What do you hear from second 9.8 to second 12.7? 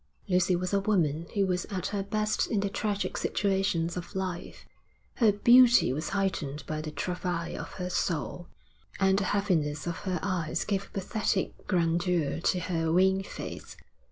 of her eyes gave a pathetic grandeur to